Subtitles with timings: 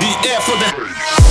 [0.00, 1.23] Be the air for the.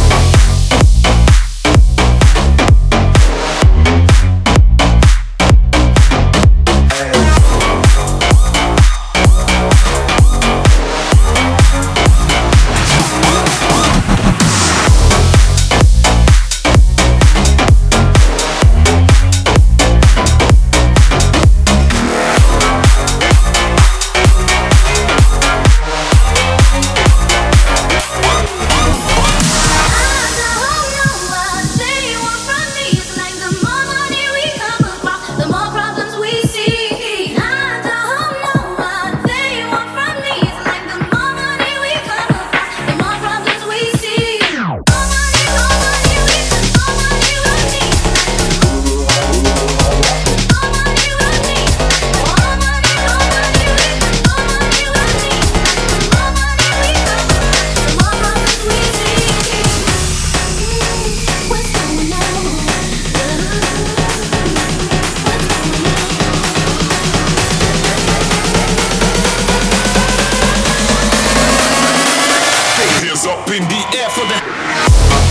[74.33, 75.13] Baby.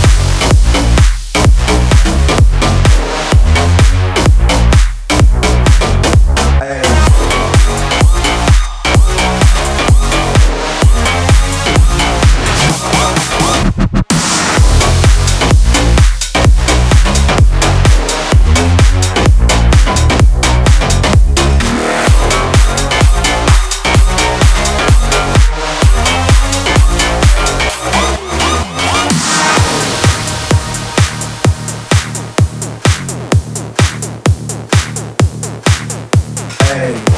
[36.83, 37.13] Hey.